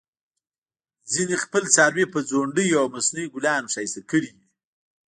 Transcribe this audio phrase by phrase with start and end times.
[1.11, 4.45] ځینې خپل څاروي په ځونډیو او مصنوعي ګلانو ښایسته کړي وي.